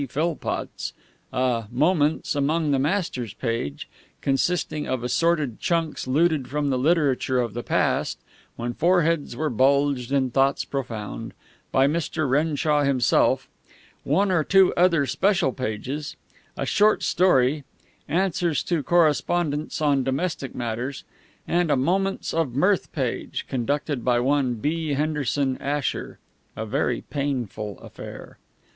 Philpotts; 0.09 0.93
a 1.31 1.67
"Moments 1.71 2.33
among 2.33 2.71
the 2.71 2.79
Masters" 2.79 3.35
page, 3.35 3.87
consisting 4.19 4.87
of 4.87 5.03
assorted 5.03 5.59
chunks 5.59 6.07
looted 6.07 6.47
from 6.47 6.71
the 6.71 6.79
literature 6.79 7.39
of 7.39 7.53
the 7.53 7.61
past, 7.61 8.17
when 8.55 8.73
foreheads 8.73 9.35
were 9.35 9.51
bulged 9.51 10.11
and 10.11 10.33
thoughts 10.33 10.65
profound, 10.65 11.35
by 11.71 11.85
Mr. 11.85 12.27
Renshaw 12.27 12.81
himself; 12.81 13.47
one 14.03 14.31
or 14.31 14.43
two 14.43 14.73
other 14.73 15.05
special 15.05 15.53
pages; 15.53 16.15
a 16.57 16.65
short 16.65 17.03
story; 17.03 17.63
answers 18.09 18.63
to 18.63 18.81
correspondents 18.81 19.81
on 19.81 20.03
domestic 20.03 20.55
matters; 20.55 21.03
and 21.47 21.69
a 21.69 21.75
"Moments 21.75 22.33
of 22.33 22.55
Mirth" 22.55 22.91
page, 22.91 23.45
conducted 23.47 24.03
by 24.03 24.19
one 24.19 24.55
B. 24.55 24.93
Henderson 24.93 25.57
Asher 25.59 26.17
a 26.55 26.65
very 26.65 27.01
painful 27.01 27.77
affair. 27.81 28.39